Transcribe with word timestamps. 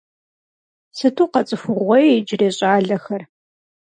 Сыту 0.97 1.25
къэцӏыхугъуей 1.31 2.07
иджырей 2.17 2.53
щӏалэхэр… 2.57 3.21